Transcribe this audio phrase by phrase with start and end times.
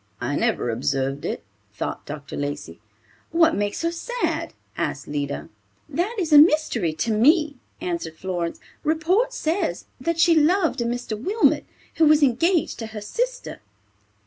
[0.19, 1.43] "I never observed it,"
[1.75, 2.35] thought Dr.
[2.35, 2.79] Lacey.
[3.29, 5.47] "What makes her sad?" asked Lida.
[5.87, 8.59] "That is a mystery to me," answered Florence.
[8.83, 11.15] "Report says that she loved a Mr.
[11.15, 11.65] Wilmot,
[11.97, 13.59] who was engaged to her sister."